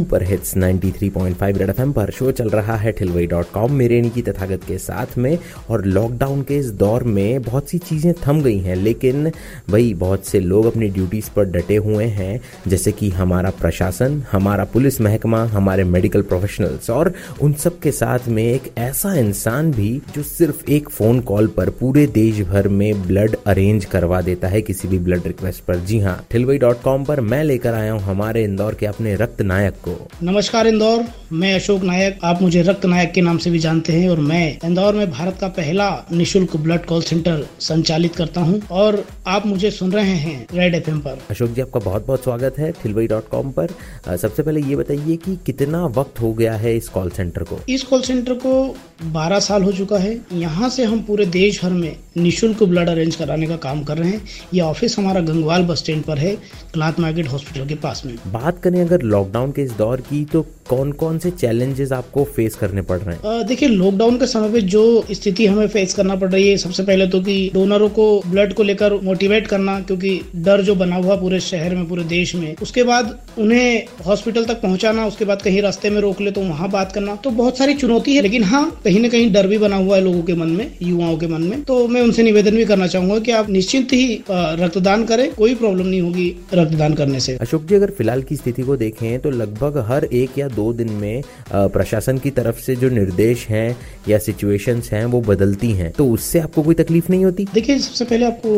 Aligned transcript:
super 0.00 0.22
hits 0.22 0.54
93.5 0.56 1.56
red 1.56 1.70
FM 1.70 1.92
पर 1.92 2.10
show 2.10 2.30
चल 2.32 2.48
रहा 2.50 2.74
है 2.76 2.92
ठिलवई 2.92 3.26
डॉट 3.26 3.50
कॉम 3.52 3.72
मेरे 3.72 4.00
निकी 4.00 4.22
तथागत 4.22 4.62
के 4.68 4.76
साथ 4.78 5.16
में 5.18 5.38
और 5.70 5.84
लॉकडाउन 5.86 6.42
के 6.42 6.56
इस 6.56 6.70
दौर 6.74 7.02
में 7.04 7.42
बहुत 7.42 7.68
सी 7.68 7.78
चीज़ें 7.78 8.12
थम 8.26 8.40
गई 8.42 8.58
हैं, 8.58 8.76
लेकिन 8.76 9.30
भाई 9.70 9.92
बहुत 9.94 10.26
से 10.26 10.40
लोग 10.40 10.66
अपनी 10.66 10.88
ड्यूटीज़ 10.88 11.30
पर 11.30 11.44
डटे 11.50 11.76
हुए 11.76 12.04
हैं, 12.04 12.40
जैसे 12.68 12.92
कि 12.92 13.10
हमारा 13.10 13.50
प्रशासन, 13.60 14.22
हमारा 14.32 14.64
पुलिस 14.64 15.00
महकमा, 15.00 15.44
हमारे 15.46 15.84
मेडिकल 15.86 16.22
प्रोफेशनल्स 16.22 16.90
और 16.90 17.12
उन 17.42 17.52
सब 17.54 17.78
के 17.80 17.92
साथ 17.92 18.28
में 18.28 18.42
एक 18.44 18.72
ऐसा 18.78 19.14
इंसान 19.14 19.70
भी 19.72 19.90
जो 20.14 20.22
सिर्फ़ 20.22 20.64
एक 20.70 20.88
फ़ोन 20.88 21.20
कॉल 21.22 21.46
पर 21.56 21.70
पूरे 21.80 22.06
देश 22.14 22.40
भर 22.48 22.68
में 22.70 23.02
ब्लड 23.02 23.36
अरेंज 23.46 23.84
करवा 23.84 24.20
देता 24.22 24.48
है 24.48 24.62
किसी 24.62 24.88
भी 24.88 24.98
ब्लड 25.00 25.26
रिक्वेस्ट 25.26 25.64
पर। 25.64 25.78
जी 25.82 26.00
हाँ 26.00 26.18
ठिलवई 26.30 26.58
डॉट 26.58 26.82
कॉम 26.82 27.04
पर 27.04 27.20
मैं 27.22 27.42
लेकर 27.44 27.74
आया 27.74 27.92
हूँ 27.92 28.00
हमारे 28.02 28.44
इंदौर 28.44 28.74
के 28.74 28.86
अपने 28.86 29.14
रक्त 29.16 29.42
नायक 29.42 29.74
को। 29.84 29.89
नमस्कार 30.22 30.66
इंदौर 30.66 31.04
मैं 31.32 31.54
अशोक 31.54 31.82
नायक 31.82 32.18
आप 32.24 32.42
मुझे 32.42 32.62
रक्त 32.62 32.86
नायक 32.86 33.12
के 33.12 33.20
नाम 33.20 33.38
से 33.38 33.50
भी 33.50 33.58
जानते 33.58 33.92
हैं 33.92 34.08
और 34.10 34.20
मैं 34.20 34.58
इंदौर 34.64 34.94
में 34.94 35.10
भारत 35.10 35.36
का 35.40 35.48
पहला 35.48 35.88
निशुल्क 36.12 36.56
ब्लड 36.56 36.84
कॉल 36.84 37.02
सेंटर 37.02 37.46
संचालित 37.60 38.16
करता 38.16 38.40
हूँ 38.40 38.60
और 38.70 39.04
आप 39.26 39.46
मुझे 39.46 39.70
सुन 39.70 39.92
रहे 39.92 40.14
हैं 40.16 40.46
रेड 40.54 40.74
एफ़ 40.74 40.90
पर। 40.90 41.18
अशोक 41.30 41.50
जी 41.50 41.60
आपका 41.60 41.80
बहुत 41.80 42.06
बहुत 42.06 42.22
स्वागत 42.22 42.58
है 42.58 42.72
थिलवई 42.72 43.06
डॉट 43.06 43.28
कॉम 43.28 43.50
पर। 43.50 43.68
सबसे 44.16 44.42
पहले 44.42 44.60
ये 44.60 44.76
बताइए 44.76 45.16
कि 45.16 45.38
कितना 45.46 45.84
वक्त 45.86 46.20
हो 46.20 46.32
गया 46.32 46.54
है 46.54 46.76
इस 46.76 46.88
कॉल 46.88 47.10
सेंटर 47.10 47.42
को? 47.42 47.60
इस 47.68 47.82
कॉल 47.82 48.02
सेंटर 48.02 48.34
को 48.34 48.76
12 49.12 49.38
साल 49.38 49.62
हो 49.62 49.72
चुका 49.72 49.98
है। 49.98 50.18
यहाँ 50.32 50.68
से 50.68 50.84
हम 50.84 51.00
पूरे 51.02 51.26
देश 51.26 51.62
भर 51.64 51.70
में 51.70 51.96
निशुल्क 52.16 52.62
ब्लड 52.62 52.88
अरेंज 52.88 53.16
कराने 53.16 53.46
का 53.46 53.56
काम 53.56 53.82
कर 53.84 53.98
रहे 53.98 54.10
हैं। 54.10 54.22
ये 54.54 54.60
ऑफ़िस 54.60 54.98
हमारा 54.98 55.20
गंगवाल 55.20 55.62
बस 55.62 55.78
स्टैंड 55.78 56.02
पर 56.04 56.18
है 56.18 56.34
क्लाथ 56.72 57.00
मार्केट 57.00 57.28
हॉस्पिटल 57.28 57.66
के 57.66 57.74
पास 57.74 58.02
में। 58.06 58.14
बात 58.26 58.58
करें 58.62 58.80
अगर 58.80 59.02
लॉकडाउन 59.02 59.52
के 59.52 59.62
इस 59.62 59.72
दौर 59.80 60.00
की 60.08 60.24
तो 60.32 60.44
कौन 60.70 60.90
कौन 60.92 61.18
से 61.18 61.30
चैलेंजेस 61.32 61.92
आपको 61.92 62.24
फेस 62.26 62.54
करने 62.54 62.82
पड़ 62.82 62.98
रहे 62.98 63.14
हैं? 63.14 63.46
देखिए 63.46 63.68
लॉकडाउन 63.68 64.18
के 64.18 64.26
समय 64.26 64.50
पे 64.52 64.60
जो 64.72 64.82
स्थिति 65.10 65.46
हमें 65.46 65.68
फेस 65.68 65.94
करना 65.94 66.16
पड़ 66.16 66.30
रही 66.30 66.48
है 66.48 66.56
सबसे 66.56 66.82
पहले 66.82 67.06
तो 67.06 67.20
कि 67.20 67.34
डोनरों 67.54 67.88
को 67.90 68.04
ब्लड 68.26 68.52
को 68.54 68.62
लेकर 68.62 68.94
मोटिवेट 69.04 69.46
करना 69.46 69.78
क्योंकि 69.80 70.20
डर 70.38 70.62
जो 70.62 70.74
बना 70.74 70.96
हुआ 70.96 71.16
पूरे 71.16 71.40
शहर 71.42 71.74
में 71.76 71.88
पूरे 71.88 72.04
देश 72.06 72.34
में। 72.34 72.54
उसके 72.62 72.82
बाद 72.82 73.18
उन्हें 73.38 74.04
हॉस्पिटल 74.06 74.44
तक 74.44 74.60
पहुंचाना 74.62 75.06
उसके 75.06 75.24
बाद 75.24 75.42
कहीं 75.42 75.62
रास्ते 75.62 75.90
में 75.90 76.00
रोक 76.00 76.20
ले 76.20 76.30
तो 76.30 76.40
वहाँ 76.42 76.70
बात 76.70 76.92
करना। 76.92 77.14
तो 77.24 77.30
बहुत 77.32 77.58
सारी 77.58 77.74
चुनौती 77.74 78.14
है 78.16 78.22
लेकिन 78.22 78.44
हाँ 78.44 78.62
कहीं 78.84 79.00
ना 79.00 79.08
कहीं 79.08 79.32
डर 79.32 79.46
भी 79.46 79.58
बना 79.58 79.76
हुआ 79.76 79.96
है 79.96 80.02
लोगों 80.04 80.22
के 80.22 80.34
मन 80.34 80.48
में 80.50 80.70
युवाओं 80.82 81.16
के 81.18 81.26
मन 81.26 81.42
में। 81.42 81.62
तो 81.64 81.86
मैं 81.88 82.02
उनसे 82.02 82.22
निवेदन 82.22 82.56
भी 82.56 82.64
करना 82.64 82.86
चाहूँगा 82.86 83.18
कि 83.18 83.32
आप 83.32 83.50
निश्चिंत 83.50 83.92
ही 83.92 84.22
रक्तदान 84.30 85.04
करें 85.04 85.28
कोई 85.34 85.54
प्रॉब्लम 85.56 85.86
नहीं 85.86 86.00
होगी 86.00 86.28
रक्तदान 86.54 86.94
करने 86.94 87.20
से। 87.20 87.36
अशोक 87.40 87.64
जी 87.64 87.74
अगर 87.74 87.90
फ़िलहाल 87.90 88.22
की 88.22 88.36
स्थिति 88.36 88.62
को 88.62 88.76
देखें 88.76 89.18
तो 89.20 89.30
लगभग 89.32 89.84
हर 89.88 90.04
एक 90.04 90.38
या 90.38 90.48
दो 90.50 90.59
दिन 90.74 90.90
में 90.94 91.22
प्रशासन 91.52 92.18
की 92.18 92.30
तरफ़ 92.32 92.60
से 92.60 92.76
जो 92.76 92.88
निर्देश 92.90 93.46
हैं 93.48 93.76
या 94.08 94.18
सिचुएशंस 94.20 94.90
हैं 94.92 95.04
वो 95.06 95.20
बदलती 95.22 95.70
हैं। 95.72 95.90
तो 95.92 96.06
उससे 96.10 96.40
आपको 96.40 96.62
कोई 96.62 96.74
तकलीफ़ 96.74 97.10
नहीं 97.10 97.24
होती? 97.24 97.46
देखिए 97.54 97.78
सबसे 97.80 98.04
पहले 98.04 98.26
आपको 98.26 98.50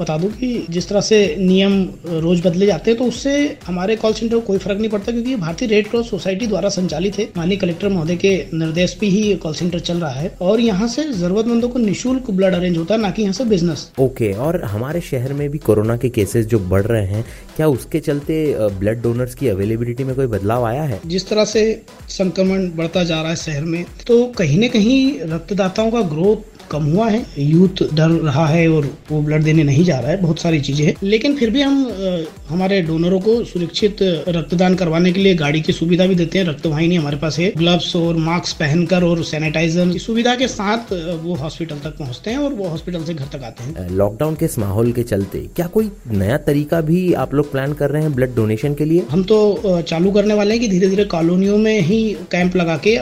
बता 0.00 0.16
दूँ 0.18 0.30
कि 0.32 0.66
जिस 0.70 0.88
तरह 0.88 1.00
से 1.02 1.18
नियम 1.38 1.82
रोज 2.20 2.46
बदले 2.46 2.66
जाते 2.66 2.90
हैं 2.90 2.98
तो 2.98 3.04
उससे 3.04 3.34
हमारे 3.66 3.96
कॉल 3.96 4.12
सेंटर 4.12 4.34
को 4.34 4.40
कोई 4.42 4.58
फ़र्क 4.58 4.78
नहीं 4.78 4.90
पड़ता 4.90 5.12
क्योंकि 5.12 5.36
भारतीय 5.36 5.68
रेड 5.68 5.88
क्रॉस 5.90 6.10
सोसाइटी 6.10 6.46
द्वारा 6.46 6.68
संचालित 6.70 7.18
है। 7.18 7.28
माननीय 7.36 7.58
कलेक्टर 7.58 7.88
महोदय 7.88 8.16
के 8.16 8.34
निर्देश 8.54 8.94
पे 9.00 9.06
ही 9.08 9.34
कॉल 9.36 9.54
सेंटर 9.54 9.80
चल 9.80 9.96
रहा 9.96 10.10
है। 10.12 10.34
और 10.42 10.60
यहाँ 10.60 10.88
से 10.88 11.04
जरूरतमंदों 11.12 11.68
को 11.68 11.78
निशुल्क 11.78 12.30
ब्लड 12.32 12.54
अरेंज 12.54 12.78
होता 12.78 12.94
है 12.94 13.00
ना 13.00 13.10
कि 13.10 13.22
यहाँ 13.22 13.32
से 13.32 13.44
बिज़नेस 13.46 13.90
ओके 14.00 14.32
और 14.42 14.62
हमारे 14.64 15.00
शहर 15.02 15.32
में 15.32 15.48
भी 15.50 15.58
कोरोना 15.60 15.96
के 15.96 16.08
केसेस 16.10 16.46
जो 16.46 16.58
बढ़ 16.68 16.82
रहे 16.82 17.06
हैं 17.06 17.24
क्या 17.56 17.66
उसके 17.68 18.00
चलते 18.00 18.34
ब्लड 18.78 19.02
डोनर्स 19.02 19.34
की 19.34 19.48
अवेलेबिलिटी 19.48 20.04
में 20.04 20.14
कोई 20.16 20.26
बदलाव 20.28 20.64
आया 20.64 20.82
है? 20.82 21.00
जिस 21.06 21.28
तरह 21.32 21.44
से 21.44 21.82
संक्रमण 22.08 22.68
बढ़ता 22.70 23.04
जा 23.04 23.20
रहा 23.20 23.30
है 23.30 23.36
शहर 23.36 23.64
में। 23.64 23.84
तो 24.06 24.24
कहीं 24.38 24.58
ना 24.58 24.68
कहीं 24.68 25.20
रक्तदाताओं 25.20 25.90
का 25.90 26.02
ग्रोथ 26.08 26.51
कम 26.72 26.84
हुआ 26.84 27.08
है 27.08 27.24
यूथ 27.38 27.82
डर 27.94 28.10
रहा 28.22 28.46
है 28.46 28.68
और 28.70 28.88
वो 29.10 29.20
ब्लड 29.22 29.42
देने 29.42 29.62
नहीं 29.64 29.84
जा 29.84 29.98
रहा 29.98 30.10
है 30.10 30.20
बहुत 30.22 30.38
सारी 30.40 30.60
चीज़ें 30.60 30.84
हैं। 30.86 30.94
लेकिन 31.04 31.36
फिर 31.36 31.50
भी 31.50 31.62
हम 31.62 32.24
हमारे 32.48 32.80
डोनरों 32.82 33.20
को 33.20 33.42
सुरक्षित 33.44 33.96
रक्तदान 34.28 34.74
करवाने 34.74 35.12
के 35.12 35.20
लिए 35.20 35.34
गाड़ी 35.34 35.60
की 35.60 35.72
सुविधा 35.72 36.06
भी 36.06 36.14
देते 36.14 36.38
हैं। 36.38 36.44
रक्तवाहिनी 36.46 36.96
हमारे 36.96 37.16
पास 37.16 37.38
है 37.38 37.52
ग्लव्स 37.56 37.94
और 37.96 38.16
मास्क 38.18 38.56
पहनकर 38.58 39.04
और 39.04 39.22
सैनिटाइजर 39.24 39.88
की 39.88 39.98
सुविधा 39.98 40.34
के 40.34 40.48
साथ 40.48 40.92
वो 41.22 41.34
हॉस्पिटल 41.36 41.78
तक 41.80 41.96
पहुँचते 41.98 42.30
हैं 42.30 42.38
और 42.38 42.54
वो 42.54 42.68
हॉस्पिटल 42.68 43.04
से 43.04 43.14
घर 43.14 43.24
तक 43.32 43.44
आते 43.44 43.64
हैं। 43.64 43.88
लॉकडाउन 43.92 44.34
के 44.34 44.44
इस 44.44 44.58
माहौल 44.58 44.92
के 44.92 45.02
चलते 45.04 45.38
क्या 45.56 45.66
कोई 45.68 45.90
नया 46.12 46.36
तरीका 46.46 46.80
भी 46.82 47.12
आप 47.14 47.34
लोग 47.34 47.50
प्लान 47.52 47.72
कर 47.72 47.90
रहे 47.90 48.02
हैं 48.02 48.14
ब्लड 48.14 48.34
डोनेशन 48.36 48.74
के 48.74 48.84
लिए? 48.84 49.04
हम 49.10 49.22
तो 49.24 49.80
चालू 49.82 50.10
करने 50.10 50.34
वाले 50.34 50.54
हैं 50.54 50.60
कि 50.60 50.68
धीरे 50.68 50.88
धीरे 50.88 51.04
कॉलोनियों 51.06 51.56
में 51.58 51.80
ही 51.82 52.02
कैंप 52.32 52.56
लगा 52.56 52.76
के 52.86 52.96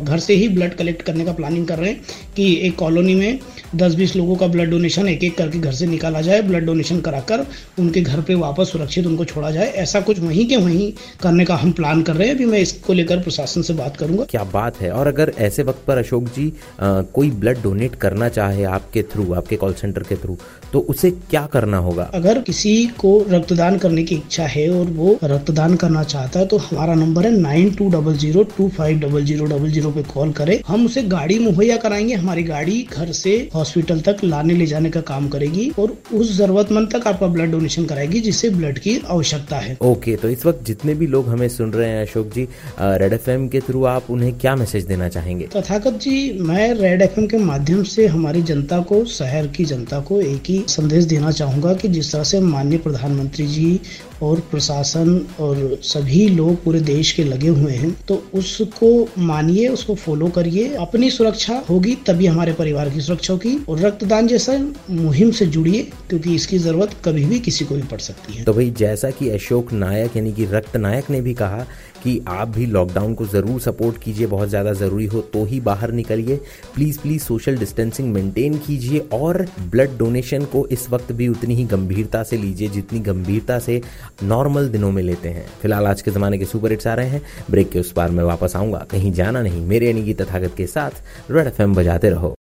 घर 0.00 0.18
से 0.18 0.34
ही 0.34 0.48
ब्लड 0.48 0.74
कलेक्ट 0.74 1.02
करने 1.02 1.24
का 1.24 1.32
प्लानिंग 1.32 1.66
कर 1.66 1.78
रहे 1.78 1.90
हैं 1.90 2.00
कि 2.36 2.52
एक 2.66 2.76
कॉलोनी 2.76 3.13
में 3.14 3.38
10-20 3.76 4.14
लोगों 4.16 4.36
का 4.36 4.46
ब्लड 4.46 4.70
डोनेशन 4.70 5.08
एक 5.08 5.24
एक 5.24 5.36
करके 5.38 5.58
घर 5.58 5.72
से 5.72 5.86
निकाला 5.86 6.20
जाए 6.20 6.42
ब्लड 6.42 6.66
डोनेशन 6.66 7.00
कराकर 7.00 7.46
उनके 7.78 8.00
घर 8.00 8.20
पे 8.20 8.34
वापस 8.36 8.72
सुरक्षित 8.72 9.06
उनको 9.06 9.24
छोड़ा 9.24 9.50
जाए। 9.50 9.66
ऐसा 9.76 10.00
कुछ 10.00 10.18
वहीं 10.20 10.46
के 10.46 10.56
वहीं 10.56 10.92
करने 11.22 11.44
का 11.44 11.56
हम 11.56 11.72
प्लान 11.72 12.02
कर 12.02 12.16
रहे 12.16 12.28
हैं। 12.28 12.34
अभी 12.34 12.44
मैं 12.44 12.58
इसको 12.58 12.92
लेकर 12.92 13.18
प्रशासन 13.18 13.62
से 13.62 13.74
बात 13.74 13.96
करूँगा। 13.96 14.24
क्या 14.30 14.44
बात 14.52 14.80
है? 14.80 14.90
और 14.92 15.06
अगर 15.06 15.32
ऐसे 15.38 15.62
वक्त 15.62 15.84
पर 15.86 15.98
अशोक 15.98 16.24
जी 16.26 16.48
अ, 16.80 17.00
कोई 17.14 17.30
ब्लड 17.32 17.62
डोनेट 17.62 17.94
करना 17.96 18.28
चाहे 18.30 18.64
आपके 18.66 19.02
थ्रू 19.04 19.32
आपके 19.34 19.56
कॉल 19.56 19.72
सेंटर 19.74 20.02
के 20.02 20.16
थ्रू 20.16 20.36
तो 20.72 20.80
उसे 20.80 21.10
क्या 21.10 21.46
करना 21.46 21.78
होगा? 21.78 22.10
अगर 22.14 22.40
किसी 22.42 22.74
को 22.98 23.10
रक्तदान 23.30 23.76
करने 23.78 24.02
की 24.02 24.14
इच्छा 24.14 24.46
है 24.46 24.68
और 24.70 24.86
वो 24.92 25.18
रक्तदान 25.24 25.74
करना 25.76 26.02
चाहता 26.04 26.40
है 26.40 26.46
तो 26.46 26.56
हमारा 26.60 26.94
नंबर 26.94 27.26
है 27.26 27.30
nine 27.32 27.70
two 27.74 27.88
double 27.90 28.16
zero 28.18 28.42
two 28.56 28.68
five 28.68 28.98
double 29.00 29.24
zero 29.24 29.44
double 29.46 29.70
zero 29.72 29.90
पे 29.90 30.02
कॉल 30.04 30.32
करे। 30.32 30.60
हम 30.66 30.84
उसे 30.86 31.02
गाड़ी 31.08 31.38
मुहैया 31.38 31.76
कराएँगे। 31.76 32.14
हमारी 32.14 32.42
गाड़ी 32.42 32.80
घर 32.92 33.03
से 33.12 33.48
हॉस्पिटल 33.54 34.00
तक 34.00 34.16
लाने 34.24 34.54
ले 34.54 34.66
जाने 34.66 34.90
का 34.90 35.00
काम 35.00 35.28
करेगी 35.28 35.70
और 35.78 35.96
उस 36.12 36.36
जरूरतमंद 36.36 36.92
तक 36.92 37.06
आपका 37.06 37.26
ब्लड 37.26 37.50
डोनेशन 37.50 37.84
कराएगी 37.84 38.20
जिसे 38.20 38.50
ब्लड 38.50 38.78
की 38.78 38.98
आवश्यकता 39.06 39.56
है। 39.56 39.76
ओके 39.80 40.10
okay, 40.10 40.22
तो 40.22 40.30
इस 40.30 40.46
वक्त 40.46 40.64
जितने 40.64 40.94
भी 40.94 41.06
लोग 41.06 41.28
हमें 41.28 41.48
सुन 41.48 41.72
रहे 41.72 41.88
हैं 41.88 42.02
अशोक 42.02 42.30
जी 42.34 42.48
रेड 42.80 43.12
एफएम 43.12 43.48
के 43.48 43.60
थ्रू 43.60 43.84
आप 43.84 44.10
उन्हें 44.10 44.38
क्या 44.38 44.56
मैसेज 44.56 44.84
देना 44.84 45.08
चाहेंगे? 45.08 45.48
तथागत 45.56 45.98
जी 46.00 46.38
मैं 46.40 46.72
रेड 46.74 47.02
एफएम 47.02 47.26
के 47.26 47.36
माध्यम 47.36 47.82
से 47.82 48.06
हमारी 48.06 48.42
जनता 48.42 48.80
को 48.80 49.04
शहर 49.04 49.46
की 49.46 49.64
जनता 49.64 50.00
को 50.00 50.20
एक 50.20 50.42
ही 50.46 50.64
संदेश 50.68 51.04
देना 51.04 51.30
चाहूँगा 51.30 51.74
कि 51.74 51.88
जिस 51.88 52.12
तरह 52.12 52.24
से 52.24 52.40
माननीय 52.40 52.78
प्रधानमंत्री 52.78 53.46
जी 53.46 53.80
और 54.24 54.40
प्रशासन 54.50 55.08
और 55.40 55.78
सभी 55.84 56.26
लोग 56.30 56.62
पूरे 56.64 56.80
देश 56.82 57.12
के 57.12 57.24
लगे 57.24 57.48
हुए 57.50 57.72
हैं 57.74 57.90
तो 58.08 58.22
उसको 58.34 58.90
मानिए, 59.20 59.68
उसको 59.68 59.94
फॉलो 59.96 60.28
करिए। 60.30 60.68
अपनी 60.76 61.10
सुरक्षा 61.10 61.62
होगी 61.70 61.94
तभी 62.06 62.26
हमारे 62.26 62.52
परिवार 62.54 62.90
की 62.90 63.00
सुरक्षा 63.00 63.32
होगी 63.32 63.56
और 63.68 63.80
रक्तदान 63.80 64.26
जैसा 64.26 64.58
मुहिम 64.90 65.30
से 65.30 65.46
जुड़िए, 65.48 65.82
क्योंकि 66.08 66.34
इसकी 66.34 66.58
ज़रूरत 66.58 66.94
कभी 67.04 67.24
भी 67.24 67.38
किसी 67.40 67.64
को 67.64 67.74
भी 67.74 67.82
पड़ 67.84 68.00
सकती 68.00 68.32
है। 68.32 68.44
तो 68.44 68.52
भाई, 68.52 68.70
जैसा 68.78 69.10
कि 69.10 69.28
अशोक 69.30 69.72
नायक, 69.74 70.16
यानी 70.16 70.32
कि 70.32 70.44
रक्त 70.44 70.76
नायक 70.76 71.10
ने 71.10 71.20
भी 71.20 71.34
कहा 71.34 71.66
कि 72.04 72.20
आप 72.28 72.48
भी 72.48 72.66
लॉकडाउन 72.66 73.14
को 73.14 73.26
ज़रूर 73.26 73.60
सपोर्ट 73.60 73.98
कीजिए, 73.98 74.26
बहुत 74.26 74.48
ज़्यादा 74.48 74.72
ज़रूरी 74.74 75.06
हो 75.06 75.20
तो 75.32 75.44
ही 75.44 75.60
बाहर 75.62 75.92
निकलिए। 75.92 76.36
Please 76.74 76.98
please 77.00 77.22
social 77.22 77.56
distancing 77.58 78.12
maintain 78.14 78.58
कीजिए 78.58 78.98
और 79.12 79.46
ब्लड 79.62 79.96
डोनेशन 79.98 80.44
को 80.44 80.66
इस 80.68 80.88
वक्त 80.90 81.12
भी 81.12 81.28
उतनी 81.28 81.54
ही 81.54 81.64
गंभीरता 81.66 82.22
से 82.22 82.36
लीजिए 82.36 82.68
जितनी 82.68 83.00
गंभीरता 83.02 83.58
से 83.58 83.80
नॉर्मल 84.24 84.68
दिनों 84.68 84.90
में 84.92 85.02
लेते 85.02 85.28
हैं। 85.28 85.46
फ़िलहाल 85.62 85.86
आज 85.86 86.02
के 86.02 86.10
ज़माने 86.10 86.38
के 86.38 86.44
सुपर 86.44 86.70
हिट्स 86.70 86.86
आ 86.86 86.94
रहे 86.94 87.08
हैं। 87.08 87.22
ब्रेक 87.50 87.70
के 87.70 87.80
उस 87.80 87.92
पार 87.92 88.10
मैं 88.10 88.24
वापस 88.24 88.56
आऊँगा। 88.56 88.86
कहीं 88.90 89.12
जाना 89.12 89.42
नहीं। 89.42 89.66
मेरे 89.66 89.86
यानी 89.86 90.04
कि 90.04 90.14
तथागत 90.14 90.54
के 90.56 90.66
साथ 90.68 91.30
रेड 91.30 91.46
एफएम 91.46 91.74
बजाते 91.74 92.10
रहो। 92.10 92.34